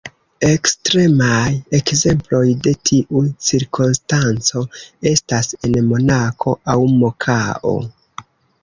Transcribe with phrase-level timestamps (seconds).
[0.47, 4.65] Ekstremaj ekzemploj de tiu cirkonstanco
[5.15, 7.81] estas en Monako aŭ Makao.